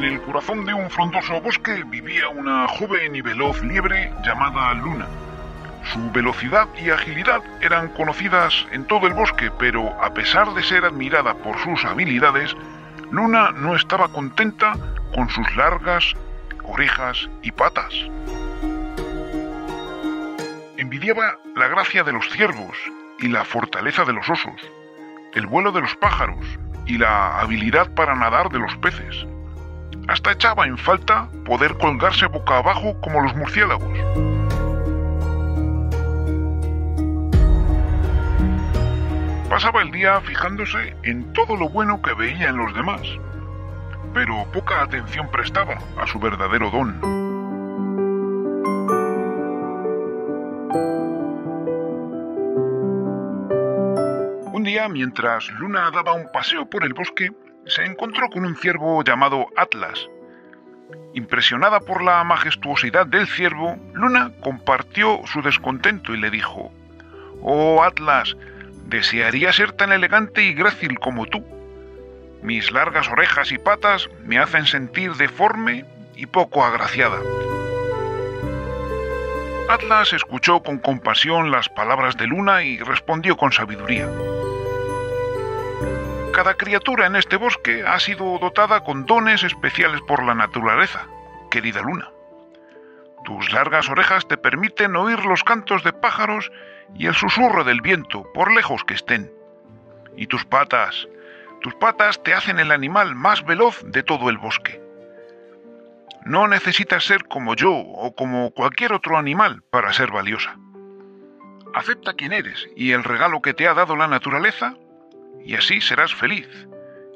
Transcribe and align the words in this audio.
En 0.00 0.04
el 0.04 0.22
corazón 0.22 0.64
de 0.64 0.72
un 0.72 0.88
frondoso 0.88 1.40
bosque 1.40 1.84
vivía 1.88 2.28
una 2.28 2.66
joven 2.68 3.14
y 3.16 3.20
veloz 3.20 3.62
liebre 3.62 4.12
llamada 4.24 4.72
Luna. 4.74 5.06
Su 5.92 6.10
velocidad 6.12 6.68
y 6.80 6.90
agilidad 6.90 7.42
eran 7.60 7.88
conocidas 7.88 8.66
en 8.70 8.84
todo 8.84 9.06
el 9.06 9.12
bosque, 9.12 9.50
pero 9.58 9.88
a 10.02 10.14
pesar 10.14 10.54
de 10.54 10.62
ser 10.62 10.84
admirada 10.84 11.34
por 11.34 11.58
sus 11.58 11.84
habilidades, 11.84 12.56
Luna 13.10 13.50
no 13.50 13.74
estaba 13.74 14.08
contenta 14.08 14.74
con 15.14 15.28
sus 15.28 15.56
largas 15.56 16.14
orejas 16.62 17.28
y 17.42 17.50
patas. 17.50 17.92
Envidiaba 20.92 21.38
la 21.54 21.68
gracia 21.68 22.02
de 22.02 22.10
los 22.10 22.28
ciervos 22.30 22.76
y 23.20 23.28
la 23.28 23.44
fortaleza 23.44 24.04
de 24.04 24.12
los 24.12 24.28
osos, 24.28 24.60
el 25.34 25.46
vuelo 25.46 25.70
de 25.70 25.80
los 25.80 25.94
pájaros 25.94 26.44
y 26.84 26.98
la 26.98 27.38
habilidad 27.38 27.94
para 27.94 28.16
nadar 28.16 28.48
de 28.48 28.58
los 28.58 28.76
peces. 28.78 29.24
Hasta 30.08 30.32
echaba 30.32 30.66
en 30.66 30.76
falta 30.76 31.28
poder 31.46 31.78
colgarse 31.78 32.26
boca 32.26 32.58
abajo 32.58 33.00
como 33.02 33.20
los 33.20 33.36
murciélagos. 33.36 33.88
Pasaba 39.48 39.82
el 39.82 39.92
día 39.92 40.20
fijándose 40.22 40.96
en 41.04 41.32
todo 41.34 41.54
lo 41.54 41.68
bueno 41.68 42.02
que 42.02 42.14
veía 42.14 42.48
en 42.48 42.56
los 42.56 42.74
demás, 42.74 43.02
pero 44.12 44.44
poca 44.52 44.82
atención 44.82 45.30
prestaba 45.30 45.78
a 45.96 46.06
su 46.08 46.18
verdadero 46.18 46.68
don. 46.68 47.29
Mientras 54.88 55.50
Luna 55.58 55.90
daba 55.90 56.12
un 56.14 56.30
paseo 56.32 56.68
por 56.68 56.84
el 56.84 56.94
bosque, 56.94 57.30
se 57.66 57.84
encontró 57.84 58.28
con 58.28 58.44
un 58.44 58.56
ciervo 58.56 59.02
llamado 59.02 59.48
Atlas. 59.56 60.06
Impresionada 61.12 61.80
por 61.80 62.02
la 62.02 62.22
majestuosidad 62.22 63.06
del 63.06 63.26
ciervo, 63.26 63.76
Luna 63.94 64.30
compartió 64.40 65.20
su 65.26 65.42
descontento 65.42 66.14
y 66.14 66.18
le 66.18 66.30
dijo, 66.30 66.72
Oh 67.42 67.82
Atlas, 67.82 68.36
desearía 68.86 69.52
ser 69.52 69.72
tan 69.72 69.92
elegante 69.92 70.44
y 70.44 70.54
grácil 70.54 70.98
como 71.00 71.26
tú. 71.26 71.44
Mis 72.42 72.70
largas 72.70 73.08
orejas 73.08 73.50
y 73.50 73.58
patas 73.58 74.08
me 74.24 74.38
hacen 74.38 74.66
sentir 74.66 75.14
deforme 75.14 75.84
y 76.14 76.26
poco 76.26 76.64
agraciada. 76.64 77.18
Atlas 79.68 80.12
escuchó 80.12 80.62
con 80.62 80.78
compasión 80.78 81.50
las 81.50 81.68
palabras 81.68 82.16
de 82.16 82.28
Luna 82.28 82.62
y 82.62 82.78
respondió 82.78 83.36
con 83.36 83.52
sabiduría. 83.52 84.08
Cada 86.32 86.54
criatura 86.54 87.06
en 87.06 87.16
este 87.16 87.36
bosque 87.36 87.84
ha 87.86 87.98
sido 87.98 88.38
dotada 88.38 88.82
con 88.84 89.04
dones 89.04 89.42
especiales 89.42 90.00
por 90.08 90.22
la 90.22 90.34
naturaleza, 90.34 91.06
querida 91.50 91.82
Luna. 91.82 92.10
Tus 93.24 93.52
largas 93.52 93.88
orejas 93.90 94.26
te 94.26 94.38
permiten 94.38 94.96
oír 94.96 95.24
los 95.24 95.44
cantos 95.44 95.84
de 95.84 95.92
pájaros 95.92 96.50
y 96.94 97.06
el 97.06 97.14
susurro 97.14 97.64
del 97.64 97.80
viento, 97.80 98.24
por 98.32 98.52
lejos 98.52 98.84
que 98.84 98.94
estén. 98.94 99.30
Y 100.16 100.26
tus 100.26 100.44
patas, 100.44 101.08
tus 101.60 101.74
patas 101.74 102.22
te 102.22 102.32
hacen 102.32 102.58
el 102.58 102.72
animal 102.72 103.14
más 103.14 103.44
veloz 103.44 103.82
de 103.84 104.02
todo 104.02 104.30
el 104.30 104.38
bosque. 104.38 104.80
No 106.24 106.48
necesitas 106.48 107.04
ser 107.04 107.24
como 107.24 107.54
yo 107.54 107.72
o 107.72 108.14
como 108.14 108.50
cualquier 108.52 108.92
otro 108.92 109.18
animal 109.18 109.62
para 109.70 109.92
ser 109.92 110.10
valiosa. 110.10 110.56
Acepta 111.74 112.14
quién 112.14 112.32
eres 112.32 112.68
y 112.76 112.92
el 112.92 113.04
regalo 113.04 113.42
que 113.42 113.54
te 113.54 113.68
ha 113.68 113.74
dado 113.74 113.96
la 113.96 114.08
naturaleza 114.08 114.74
y 115.44 115.54
así 115.54 115.80
serás 115.80 116.14
feliz 116.14 116.48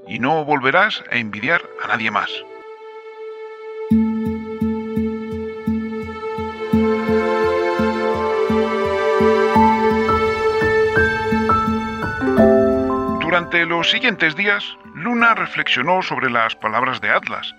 y 0.06 0.18
no 0.18 0.44
volverás 0.44 1.02
a 1.10 1.16
envidiar 1.16 1.62
a 1.82 1.88
nadie 1.88 2.10
más. 2.10 2.30
Durante 13.20 13.66
los 13.66 13.90
siguientes 13.90 14.36
días, 14.36 14.64
Luna 14.94 15.34
reflexionó 15.34 16.02
sobre 16.02 16.30
las 16.30 16.54
palabras 16.54 17.00
de 17.00 17.10
Atlas 17.10 17.54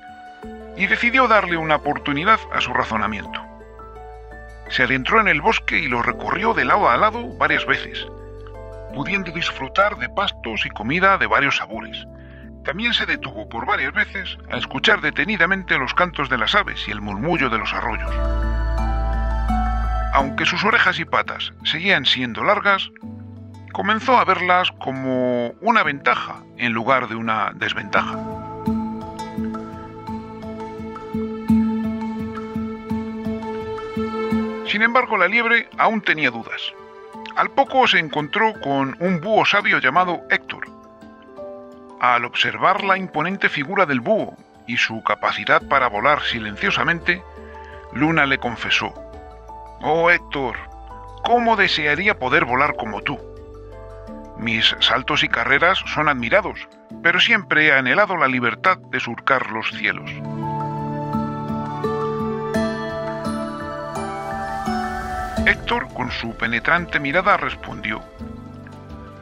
y 0.77 0.87
decidió 0.87 1.27
darle 1.27 1.57
una 1.57 1.75
oportunidad 1.75 2.39
a 2.53 2.61
su 2.61 2.73
razonamiento. 2.73 3.41
Se 4.69 4.83
adentró 4.83 5.19
en 5.19 5.27
el 5.27 5.41
bosque 5.41 5.77
y 5.77 5.87
lo 5.87 6.01
recorrió 6.01 6.53
de 6.53 6.65
lado 6.65 6.89
a 6.89 6.97
lado 6.97 7.27
varias 7.37 7.65
veces, 7.65 8.07
pudiendo 8.95 9.31
disfrutar 9.31 9.97
de 9.97 10.07
pastos 10.09 10.65
y 10.65 10.69
comida 10.69 11.17
de 11.17 11.27
varios 11.27 11.57
sabores. 11.57 12.07
También 12.63 12.93
se 12.93 13.05
detuvo 13.05 13.47
por 13.49 13.65
varias 13.65 13.93
veces 13.93 14.37
a 14.49 14.57
escuchar 14.57 15.01
detenidamente 15.01 15.77
los 15.77 15.93
cantos 15.93 16.29
de 16.29 16.37
las 16.37 16.55
aves 16.55 16.87
y 16.87 16.91
el 16.91 17.01
murmullo 17.01 17.49
de 17.49 17.57
los 17.57 17.73
arroyos. 17.73 18.11
Aunque 20.13 20.45
sus 20.45 20.63
orejas 20.63 20.97
y 20.97 21.05
patas 21.05 21.51
seguían 21.65 22.05
siendo 22.05 22.43
largas, 22.45 22.89
comenzó 23.73 24.17
a 24.17 24.23
verlas 24.23 24.71
como 24.79 25.49
una 25.59 25.83
ventaja 25.83 26.37
en 26.57 26.71
lugar 26.71 27.09
de 27.09 27.15
una 27.15 27.51
desventaja. 27.53 28.17
Sin 34.67 34.81
embargo, 34.81 35.17
la 35.17 35.27
liebre 35.27 35.69
aún 35.77 36.01
tenía 36.01 36.31
dudas. 36.31 36.73
Al 37.35 37.49
poco 37.51 37.85
se 37.85 37.99
encontró 37.99 38.53
con 38.61 38.95
un 39.01 39.19
búho 39.19 39.45
sabio 39.45 39.79
llamado 39.79 40.21
Héctor. 40.29 40.67
Al 41.99 42.23
observar 42.23 42.83
la 42.85 42.97
imponente 42.97 43.49
figura 43.49 43.85
del 43.85 43.99
búho 43.99 44.37
y 44.67 44.77
su 44.77 45.03
capacidad 45.03 45.61
para 45.67 45.89
volar 45.89 46.21
silenciosamente, 46.21 47.21
Luna 47.91 48.25
le 48.25 48.37
confesó, 48.37 48.93
Oh 49.81 50.09
Héctor, 50.09 50.55
¿cómo 51.25 51.57
desearía 51.57 52.17
poder 52.17 52.45
volar 52.45 52.77
como 52.77 53.01
tú? 53.01 53.19
Mis 54.37 54.73
saltos 54.79 55.23
y 55.23 55.27
carreras 55.27 55.77
son 55.93 56.07
admirados, 56.07 56.69
pero 57.03 57.19
siempre 57.19 57.67
he 57.67 57.73
anhelado 57.73 58.15
la 58.15 58.29
libertad 58.29 58.77
de 58.77 59.01
surcar 59.01 59.51
los 59.51 59.69
cielos. 59.71 60.09
Con 65.65 66.11
su 66.11 66.35
penetrante 66.35 66.99
mirada, 66.99 67.37
respondió, 67.37 67.99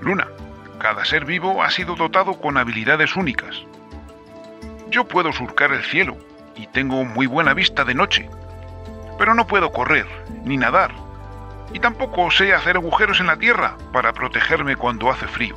Luna, 0.02 0.28
cada 0.78 1.06
ser 1.06 1.24
vivo 1.24 1.64
ha 1.64 1.70
sido 1.70 1.96
dotado 1.96 2.34
con 2.42 2.58
habilidades 2.58 3.16
únicas. 3.16 3.64
Yo 4.90 5.08
puedo 5.08 5.32
surcar 5.32 5.72
el 5.72 5.84
cielo 5.84 6.18
y 6.58 6.68
tengo 6.68 7.06
muy 7.06 7.28
buena 7.28 7.54
vista 7.54 7.86
de 7.86 7.96
noche, 7.96 8.30
pero 9.18 9.34
no 9.34 9.48
puedo 9.48 9.72
correr, 9.72 10.06
ni 10.44 10.58
nadar, 10.58 10.92
y 11.72 11.80
tampoco 11.80 12.30
sé 12.30 12.54
hacer 12.54 12.76
agujeros 12.76 13.22
en 13.22 13.28
la 13.28 13.38
tierra 13.38 13.78
para 13.94 14.12
protegerme 14.12 14.76
cuando 14.76 15.10
hace 15.10 15.28
frío. 15.28 15.56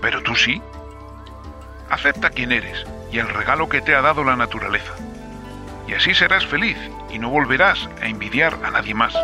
Pero 0.00 0.22
tú 0.22 0.34
sí. 0.34 0.62
Acepta 1.90 2.30
quién 2.30 2.52
eres 2.52 2.86
y 3.12 3.18
el 3.18 3.28
regalo 3.28 3.68
que 3.68 3.82
te 3.82 3.94
ha 3.94 4.00
dado 4.00 4.24
la 4.24 4.34
naturaleza. 4.34 4.94
Y 5.86 5.92
así 5.92 6.14
serás 6.14 6.46
feliz 6.46 6.78
y 7.10 7.18
no 7.18 7.28
volverás 7.28 7.86
a 8.00 8.06
envidiar 8.06 8.58
a 8.64 8.70
nadie 8.70 8.94
más. 8.94 9.14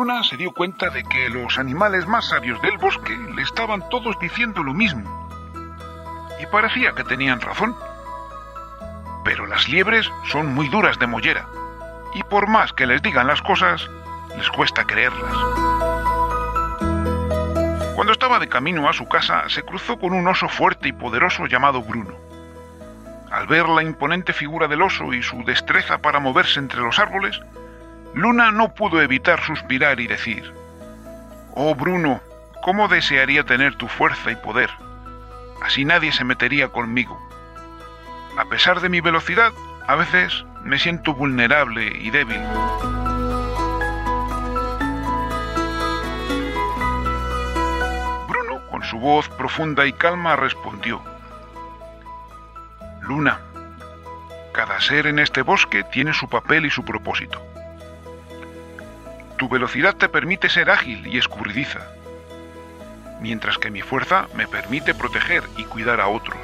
Luna 0.00 0.24
se 0.24 0.38
dio 0.38 0.52
cuenta 0.52 0.88
de 0.88 1.04
que 1.04 1.28
los 1.28 1.58
animales 1.58 2.06
más 2.06 2.28
sabios 2.28 2.58
del 2.62 2.78
bosque 2.78 3.14
le 3.36 3.42
estaban 3.42 3.86
todos 3.90 4.18
diciendo 4.18 4.62
lo 4.62 4.72
mismo. 4.72 5.28
Y 6.40 6.46
parecía 6.46 6.94
que 6.94 7.04
tenían 7.04 7.38
razón. 7.38 7.76
Pero 9.26 9.44
las 9.44 9.68
liebres 9.68 10.10
son 10.32 10.54
muy 10.54 10.70
duras 10.70 10.98
de 10.98 11.06
mollera, 11.06 11.46
y 12.14 12.22
por 12.22 12.48
más 12.48 12.72
que 12.72 12.86
les 12.86 13.02
digan 13.02 13.26
las 13.26 13.42
cosas, 13.42 13.90
les 14.38 14.48
cuesta 14.48 14.86
creerlas. 14.86 15.34
Cuando 17.94 18.14
estaba 18.14 18.38
de 18.38 18.48
camino 18.48 18.88
a 18.88 18.94
su 18.94 19.06
casa, 19.06 19.50
se 19.50 19.64
cruzó 19.64 19.98
con 19.98 20.14
un 20.14 20.26
oso 20.26 20.48
fuerte 20.48 20.88
y 20.88 20.92
poderoso 20.92 21.44
llamado 21.44 21.82
Bruno. 21.82 22.14
Al 23.30 23.46
ver 23.48 23.68
la 23.68 23.82
imponente 23.82 24.32
figura 24.32 24.66
del 24.66 24.80
oso 24.80 25.12
y 25.12 25.22
su 25.22 25.44
destreza 25.44 25.98
para 25.98 26.20
moverse 26.20 26.58
entre 26.58 26.80
los 26.80 26.98
árboles, 26.98 27.38
Luna 28.14 28.50
no 28.50 28.74
pudo 28.74 29.00
evitar 29.00 29.40
suspirar 29.42 30.00
y 30.00 30.08
decir, 30.08 30.52
Oh 31.54 31.74
Bruno, 31.74 32.20
¿cómo 32.62 32.88
desearía 32.88 33.44
tener 33.44 33.76
tu 33.76 33.86
fuerza 33.86 34.30
y 34.30 34.36
poder? 34.36 34.70
Así 35.62 35.84
nadie 35.84 36.10
se 36.10 36.24
metería 36.24 36.68
conmigo. 36.68 37.20
A 38.36 38.44
pesar 38.46 38.80
de 38.80 38.88
mi 38.88 39.00
velocidad, 39.00 39.52
a 39.86 39.94
veces 39.94 40.44
me 40.62 40.78
siento 40.78 41.14
vulnerable 41.14 41.86
y 41.86 42.10
débil. 42.10 42.40
Bruno, 48.26 48.60
con 48.70 48.82
su 48.84 48.98
voz 48.98 49.28
profunda 49.28 49.86
y 49.86 49.92
calma, 49.92 50.36
respondió, 50.36 51.02
Luna, 53.02 53.40
cada 54.52 54.80
ser 54.80 55.06
en 55.06 55.18
este 55.18 55.42
bosque 55.42 55.84
tiene 55.84 56.12
su 56.12 56.28
papel 56.28 56.66
y 56.66 56.70
su 56.70 56.84
propósito. 56.84 57.40
Tu 59.40 59.48
velocidad 59.48 59.96
te 59.96 60.10
permite 60.10 60.50
ser 60.50 60.70
ágil 60.70 61.06
y 61.06 61.16
escurridiza, 61.16 61.80
mientras 63.22 63.56
que 63.56 63.70
mi 63.70 63.80
fuerza 63.80 64.26
me 64.34 64.46
permite 64.46 64.94
proteger 64.94 65.42
y 65.56 65.64
cuidar 65.64 65.98
a 65.98 66.08
otros. 66.08 66.36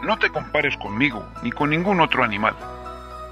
No 0.00 0.16
te 0.16 0.30
compares 0.30 0.78
conmigo 0.78 1.28
ni 1.42 1.52
con 1.52 1.68
ningún 1.68 2.00
otro 2.00 2.24
animal. 2.24 2.56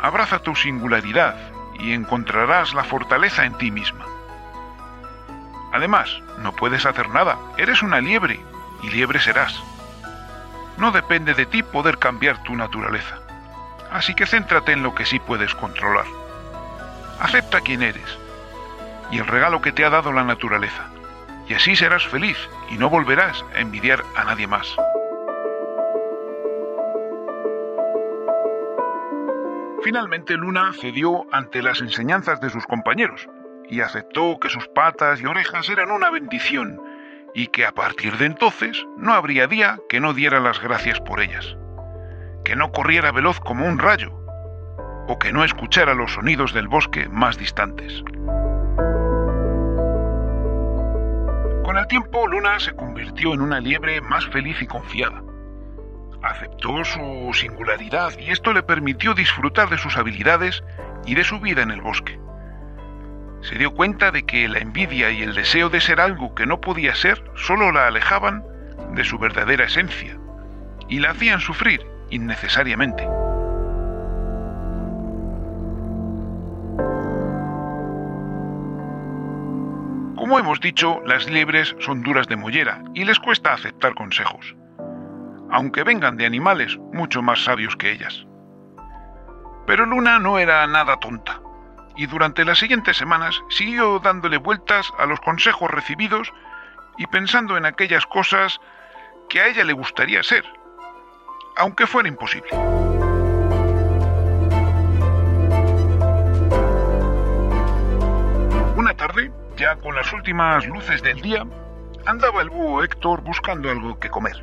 Abraza 0.00 0.40
tu 0.40 0.54
singularidad 0.54 1.34
y 1.80 1.94
encontrarás 1.94 2.74
la 2.74 2.84
fortaleza 2.84 3.46
en 3.46 3.54
ti 3.54 3.70
misma. 3.70 4.04
Además, 5.72 6.10
no 6.40 6.52
puedes 6.52 6.84
hacer 6.84 7.08
nada, 7.08 7.38
eres 7.56 7.82
una 7.82 8.02
liebre 8.02 8.38
y 8.82 8.90
liebre 8.90 9.18
serás. 9.18 9.58
No 10.76 10.92
depende 10.92 11.32
de 11.32 11.46
ti 11.46 11.62
poder 11.62 11.96
cambiar 11.96 12.42
tu 12.42 12.54
naturaleza. 12.54 13.18
Así 13.90 14.12
que 14.12 14.26
céntrate 14.26 14.72
en 14.72 14.82
lo 14.82 14.94
que 14.94 15.06
sí 15.06 15.18
puedes 15.20 15.54
controlar. 15.54 16.27
Acepta 17.20 17.60
quién 17.60 17.82
eres 17.82 18.18
y 19.10 19.18
el 19.18 19.26
regalo 19.26 19.60
que 19.60 19.72
te 19.72 19.84
ha 19.84 19.90
dado 19.90 20.12
la 20.12 20.24
naturaleza. 20.24 20.86
Y 21.48 21.54
así 21.54 21.74
serás 21.76 22.06
feliz 22.06 22.36
y 22.70 22.76
no 22.76 22.90
volverás 22.90 23.44
a 23.54 23.60
envidiar 23.60 24.04
a 24.16 24.24
nadie 24.24 24.46
más. 24.46 24.76
Finalmente 29.82 30.36
Luna 30.36 30.72
cedió 30.78 31.24
ante 31.32 31.62
las 31.62 31.80
enseñanzas 31.80 32.40
de 32.40 32.50
sus 32.50 32.66
compañeros 32.66 33.26
y 33.70 33.80
aceptó 33.80 34.38
que 34.38 34.50
sus 34.50 34.68
patas 34.68 35.20
y 35.20 35.26
orejas 35.26 35.68
eran 35.70 35.90
una 35.90 36.10
bendición 36.10 36.80
y 37.34 37.46
que 37.46 37.64
a 37.64 37.72
partir 37.72 38.16
de 38.18 38.26
entonces 38.26 38.84
no 38.96 39.14
habría 39.14 39.46
día 39.46 39.78
que 39.88 40.00
no 40.00 40.12
diera 40.12 40.40
las 40.40 40.60
gracias 40.60 41.00
por 41.00 41.20
ellas, 41.20 41.56
que 42.44 42.56
no 42.56 42.70
corriera 42.72 43.12
veloz 43.12 43.40
como 43.40 43.66
un 43.66 43.78
rayo 43.78 44.17
o 45.08 45.18
que 45.18 45.32
no 45.32 45.42
escuchara 45.42 45.94
los 45.94 46.12
sonidos 46.12 46.52
del 46.52 46.68
bosque 46.68 47.08
más 47.08 47.38
distantes. 47.38 48.04
Con 51.64 51.76
el 51.76 51.86
tiempo, 51.88 52.26
Luna 52.28 52.60
se 52.60 52.74
convirtió 52.74 53.34
en 53.34 53.40
una 53.40 53.58
liebre 53.58 54.00
más 54.02 54.26
feliz 54.26 54.60
y 54.60 54.66
confiada. 54.66 55.22
Aceptó 56.22 56.84
su 56.84 57.30
singularidad 57.32 58.12
y 58.18 58.30
esto 58.30 58.52
le 58.52 58.62
permitió 58.62 59.14
disfrutar 59.14 59.70
de 59.70 59.78
sus 59.78 59.96
habilidades 59.96 60.62
y 61.06 61.14
de 61.14 61.24
su 61.24 61.40
vida 61.40 61.62
en 61.62 61.70
el 61.70 61.80
bosque. 61.80 62.18
Se 63.40 63.56
dio 63.56 63.72
cuenta 63.72 64.10
de 64.10 64.24
que 64.24 64.48
la 64.48 64.58
envidia 64.58 65.10
y 65.10 65.22
el 65.22 65.34
deseo 65.34 65.70
de 65.70 65.80
ser 65.80 66.00
algo 66.00 66.34
que 66.34 66.46
no 66.46 66.60
podía 66.60 66.94
ser 66.94 67.22
solo 67.34 67.72
la 67.72 67.86
alejaban 67.86 68.44
de 68.94 69.04
su 69.04 69.18
verdadera 69.18 69.66
esencia 69.66 70.18
y 70.88 70.98
la 70.98 71.10
hacían 71.10 71.40
sufrir 71.40 71.86
innecesariamente. 72.10 73.06
Como 80.28 80.40
hemos 80.40 80.60
dicho, 80.60 81.00
las 81.06 81.26
liebres 81.26 81.74
son 81.78 82.02
duras 82.02 82.28
de 82.28 82.36
mollera 82.36 82.82
y 82.92 83.06
les 83.06 83.18
cuesta 83.18 83.54
aceptar 83.54 83.94
consejos 83.94 84.54
aunque 85.50 85.84
vengan 85.84 86.18
de 86.18 86.26
animales 86.26 86.76
mucho 86.92 87.22
más 87.22 87.42
sabios 87.44 87.74
que 87.76 87.90
ellas. 87.90 88.26
Pero 89.66 89.86
Luna 89.86 90.18
no 90.18 90.38
era 90.38 90.66
nada 90.66 90.98
tonta, 90.98 91.40
y 91.96 92.04
durante 92.04 92.44
las 92.44 92.58
siguientes 92.58 92.98
semanas 92.98 93.40
siguió 93.48 94.00
dándole 94.00 94.36
vueltas 94.36 94.92
a 94.98 95.06
los 95.06 95.18
consejos 95.20 95.70
recibidos 95.70 96.30
y 96.98 97.06
pensando 97.06 97.56
en 97.56 97.64
aquellas 97.64 98.04
cosas 98.04 98.60
que 99.30 99.40
a 99.40 99.46
ella 99.46 99.64
le 99.64 99.72
gustaría 99.72 100.22
ser, 100.22 100.44
aunque 101.56 101.86
fuera 101.86 102.06
imposible. 102.06 102.50
Las 110.08 110.14
últimas 110.14 110.66
luces 110.66 111.02
del 111.02 111.20
día, 111.20 111.44
andaba 112.06 112.40
el 112.40 112.48
búho 112.48 112.82
Héctor 112.82 113.20
buscando 113.20 113.70
algo 113.70 114.00
que 114.00 114.08
comer 114.08 114.42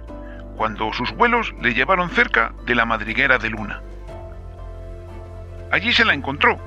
cuando 0.56 0.94
sus 0.94 1.12
vuelos 1.14 1.56
le 1.60 1.74
llevaron 1.74 2.12
cerca 2.12 2.54
de 2.68 2.76
la 2.76 2.86
madriguera 2.86 3.40
de 3.40 3.50
Luna. 3.50 3.82
Allí 5.72 5.92
se 5.92 6.06
la 6.06 6.14
encontró, 6.14 6.60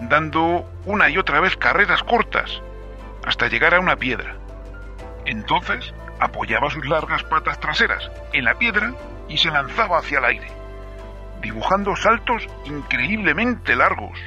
dando 0.00 0.66
una 0.86 1.10
y 1.10 1.18
otra 1.18 1.40
vez 1.40 1.54
carreras 1.58 2.02
cortas, 2.02 2.62
hasta 3.26 3.48
llegar 3.48 3.74
a 3.74 3.80
una 3.80 3.96
piedra. 3.96 4.36
Entonces 5.26 5.92
apoyaba 6.18 6.70
sus 6.70 6.86
largas 6.86 7.24
patas 7.24 7.60
traseras 7.60 8.10
en 8.32 8.46
la 8.46 8.54
piedra 8.54 8.94
y 9.28 9.36
se 9.36 9.50
lanzaba 9.50 9.98
hacia 9.98 10.18
el 10.18 10.24
aire, 10.24 10.48
dibujando 11.42 11.94
saltos 11.94 12.46
increíblemente 12.64 13.76
largos, 13.76 14.18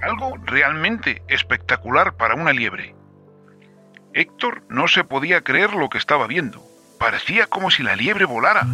algo 0.00 0.38
realmente 0.42 1.22
espectacular 1.28 2.14
para 2.14 2.34
una 2.34 2.54
liebre. 2.54 2.94
Héctor 4.16 4.62
no 4.68 4.86
se 4.86 5.02
podía 5.02 5.40
creer 5.40 5.74
lo 5.74 5.88
que 5.88 5.98
estaba 5.98 6.28
viendo. 6.28 6.62
Parecía 7.00 7.48
como 7.48 7.72
si 7.72 7.82
la 7.82 7.96
liebre 7.96 8.24
volara. 8.26 8.64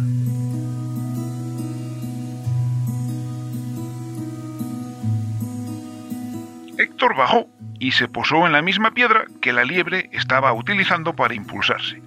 Héctor 6.77 7.15
bajó 7.15 7.47
y 7.79 7.93
se 7.93 8.07
posó 8.07 8.45
en 8.45 8.51
la 8.51 8.61
misma 8.61 8.91
piedra 8.91 9.25
que 9.41 9.51
la 9.51 9.63
liebre 9.63 10.11
estaba 10.13 10.53
utilizando 10.53 11.15
para 11.15 11.33
impulsarse. 11.33 12.03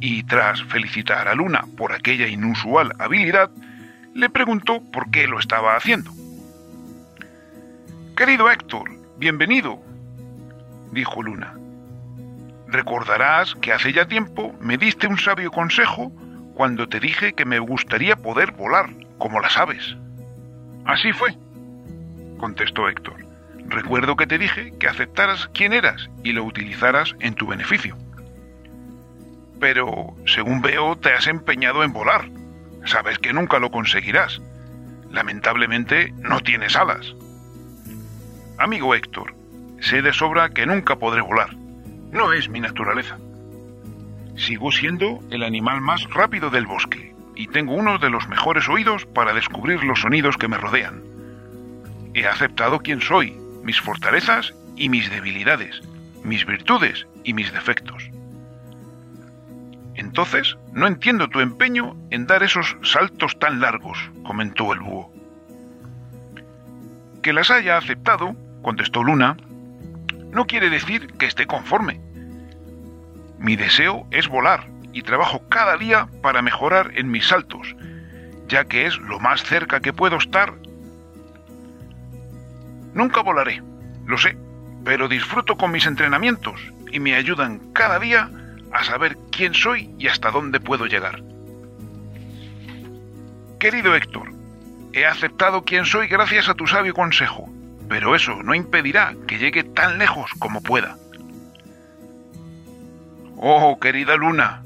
Y 0.00 0.24
tras 0.24 0.60
felicitar 0.64 1.28
a 1.28 1.36
Luna 1.36 1.64
por 1.76 1.92
aquella 1.92 2.26
inusual 2.26 2.92
habilidad, 2.98 3.50
le 4.14 4.30
preguntó 4.30 4.82
por 4.92 5.12
qué 5.12 5.28
lo 5.28 5.38
estaba 5.38 5.76
haciendo. 5.76 6.10
Querido 8.16 8.50
Héctor, 8.50 8.90
bienvenido, 9.16 9.80
dijo 10.90 11.22
Luna. 11.22 11.54
Recordarás 12.68 13.54
que 13.54 13.72
hace 13.72 13.94
ya 13.94 14.06
tiempo 14.06 14.54
me 14.60 14.76
diste 14.76 15.06
un 15.06 15.18
sabio 15.18 15.50
consejo 15.50 16.12
cuando 16.54 16.86
te 16.86 17.00
dije 17.00 17.32
que 17.32 17.46
me 17.46 17.58
gustaría 17.60 18.16
poder 18.16 18.52
volar, 18.52 18.90
como 19.16 19.40
las 19.40 19.56
aves. 19.56 19.96
Así 20.84 21.12
fue, 21.12 21.34
contestó 22.36 22.86
Héctor. 22.88 23.24
Recuerdo 23.68 24.16
que 24.16 24.26
te 24.26 24.36
dije 24.36 24.74
que 24.78 24.86
aceptaras 24.86 25.48
quién 25.54 25.72
eras 25.72 26.10
y 26.22 26.32
lo 26.32 26.44
utilizaras 26.44 27.16
en 27.20 27.34
tu 27.34 27.46
beneficio. 27.46 27.96
Pero, 29.58 30.14
según 30.26 30.60
veo, 30.60 30.96
te 30.96 31.12
has 31.14 31.26
empeñado 31.26 31.82
en 31.82 31.92
volar. 31.94 32.28
Sabes 32.84 33.18
que 33.18 33.32
nunca 33.32 33.58
lo 33.58 33.70
conseguirás. 33.70 34.42
Lamentablemente, 35.10 36.12
no 36.18 36.40
tienes 36.40 36.76
alas. 36.76 37.14
Amigo 38.58 38.94
Héctor, 38.94 39.34
sé 39.80 40.02
de 40.02 40.12
sobra 40.12 40.50
que 40.50 40.66
nunca 40.66 40.96
podré 40.96 41.22
volar 41.22 41.57
no 42.12 42.32
es 42.32 42.48
mi 42.48 42.60
naturaleza. 42.60 43.18
Sigo 44.36 44.70
siendo 44.72 45.20
el 45.30 45.42
animal 45.42 45.80
más 45.80 46.04
rápido 46.10 46.50
del 46.50 46.66
bosque 46.66 47.14
y 47.34 47.48
tengo 47.48 47.74
uno 47.74 47.98
de 47.98 48.10
los 48.10 48.28
mejores 48.28 48.68
oídos 48.68 49.06
para 49.06 49.32
descubrir 49.32 49.82
los 49.84 50.00
sonidos 50.00 50.36
que 50.36 50.48
me 50.48 50.58
rodean. 50.58 51.02
He 52.14 52.26
aceptado 52.26 52.80
quién 52.80 53.00
soy, 53.00 53.36
mis 53.62 53.80
fortalezas 53.80 54.54
y 54.76 54.88
mis 54.88 55.10
debilidades, 55.10 55.82
mis 56.24 56.46
virtudes 56.46 57.06
y 57.24 57.34
mis 57.34 57.52
defectos. 57.52 58.10
Entonces, 59.94 60.56
no 60.72 60.86
entiendo 60.86 61.28
tu 61.28 61.40
empeño 61.40 61.96
en 62.10 62.26
dar 62.26 62.42
esos 62.42 62.76
saltos 62.82 63.38
tan 63.38 63.60
largos, 63.60 63.98
comentó 64.22 64.72
el 64.72 64.80
búho. 64.80 65.12
Que 67.22 67.32
las 67.32 67.50
haya 67.50 67.76
aceptado, 67.76 68.36
contestó 68.62 69.02
Luna, 69.02 69.36
no 70.38 70.46
quiere 70.46 70.70
decir 70.70 71.08
que 71.14 71.26
esté 71.26 71.48
conforme. 71.48 72.00
Mi 73.40 73.56
deseo 73.56 74.06
es 74.12 74.28
volar 74.28 74.68
y 74.92 75.02
trabajo 75.02 75.42
cada 75.48 75.76
día 75.76 76.06
para 76.22 76.42
mejorar 76.42 76.92
en 76.94 77.10
mis 77.10 77.26
saltos, 77.26 77.74
ya 78.46 78.64
que 78.66 78.86
es 78.86 78.96
lo 78.98 79.18
más 79.18 79.42
cerca 79.42 79.80
que 79.80 79.92
puedo 79.92 80.16
estar. 80.16 80.54
Nunca 82.94 83.20
volaré, 83.20 83.60
lo 84.06 84.16
sé, 84.16 84.38
pero 84.84 85.08
disfruto 85.08 85.56
con 85.56 85.72
mis 85.72 85.86
entrenamientos 85.86 86.60
y 86.92 87.00
me 87.00 87.16
ayudan 87.16 87.58
cada 87.72 87.98
día 87.98 88.30
a 88.72 88.84
saber 88.84 89.18
quién 89.32 89.54
soy 89.54 89.92
y 89.98 90.06
hasta 90.06 90.30
dónde 90.30 90.60
puedo 90.60 90.86
llegar. 90.86 91.20
Querido 93.58 93.96
Héctor, 93.96 94.30
he 94.92 95.04
aceptado 95.04 95.64
quién 95.64 95.84
soy 95.84 96.06
gracias 96.06 96.48
a 96.48 96.54
tu 96.54 96.68
sabio 96.68 96.94
consejo 96.94 97.50
pero 97.88 98.14
eso 98.14 98.42
no 98.42 98.54
impedirá 98.54 99.14
que 99.26 99.38
llegue 99.38 99.64
tan 99.64 99.98
lejos 99.98 100.30
como 100.38 100.62
pueda. 100.62 100.96
Oh, 103.36 103.78
querida 103.80 104.16
Luna, 104.16 104.62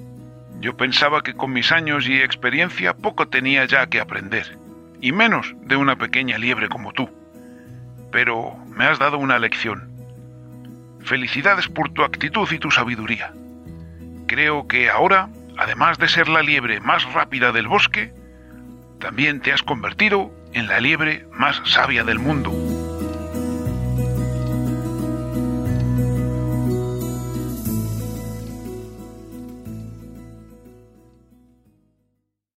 yo 0.61 0.77
pensaba 0.77 1.23
que 1.23 1.35
con 1.35 1.53
mis 1.53 1.73
años 1.73 2.09
y 2.09 2.15
experiencia 2.21 2.95
poco 2.95 3.29
tenía 3.29 3.65
ya 3.65 3.87
que 3.89 4.01
aprender, 4.01 4.57
y 5.01 5.13
menos 5.13 5.55
de 5.63 5.77
una 5.77 5.97
pequeña 5.97 6.39
liebre 6.39 6.69
como 6.69 6.93
tú. 6.93 7.11
Pero 8.11 8.57
me 8.69 8.85
has 8.85 8.99
dado 8.99 9.19
una 9.19 9.39
lección. 9.39 9.91
Felicidades 11.01 11.69
por 11.69 11.91
tu 11.91 12.05
actitud 12.05 12.49
y 12.51 12.59
tu 12.59 12.71
sabiduría. 12.71 13.33
Creo 14.27 14.69
que 14.69 14.89
ahora, 14.89 15.29
además 15.59 15.99
de 15.99 16.09
ser 16.09 16.29
la 16.29 16.43
liebre 16.43 16.81
más 16.81 17.05
rápida 17.13 17.53
del 17.53 17.67
bosque, 17.67 18.15
también 19.01 19.41
te 19.41 19.53
has 19.53 19.63
convertido 19.63 20.33
en 20.53 20.69
la 20.69 20.81
liebre 20.81 21.27
más 21.33 21.61
sabia 21.65 22.05
del 22.05 22.21
mundo. 22.21 22.53